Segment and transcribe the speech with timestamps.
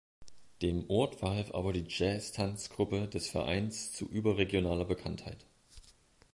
[0.63, 5.45] Dem Ort verhalf aber die Jazz-Tanz-Gruppe des Vereins zu überregionaler Bekanntheit.